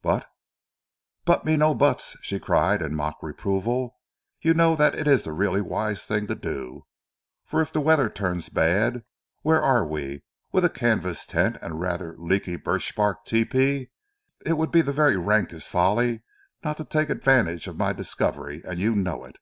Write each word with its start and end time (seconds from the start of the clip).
"But" 0.00 0.30
"But 1.24 1.44
me 1.44 1.56
no 1.56 1.74
buts," 1.74 2.16
she 2.22 2.38
cried 2.38 2.80
in 2.82 2.94
mock 2.94 3.20
reproval. 3.20 3.96
"You 4.40 4.54
know 4.54 4.76
that 4.76 4.94
it 4.94 5.08
is 5.08 5.24
the 5.24 5.32
really 5.32 5.60
wise 5.60 6.06
thing 6.06 6.28
to 6.28 6.36
do, 6.36 6.86
for 7.44 7.60
if 7.60 7.72
the 7.72 7.80
weather 7.80 8.08
turns 8.08 8.48
bad, 8.48 9.02
where 9.40 9.60
are 9.60 9.84
we 9.84 10.22
with 10.52 10.64
a 10.64 10.70
canvas 10.70 11.26
tent 11.26 11.56
and 11.60 11.72
a 11.72 11.76
rather 11.76 12.14
leaky 12.16 12.54
birch 12.54 12.94
bark 12.94 13.24
tepee? 13.24 13.90
It 14.46 14.52
would 14.52 14.70
be 14.70 14.82
the 14.82 14.92
very 14.92 15.16
rankest 15.16 15.68
folly 15.68 16.22
not 16.62 16.76
to 16.76 16.84
take 16.84 17.10
advantage 17.10 17.66
of 17.66 17.76
my 17.76 17.92
discovery 17.92 18.62
and 18.64 18.78
you 18.78 18.94
know 18.94 19.24
it." 19.24 19.34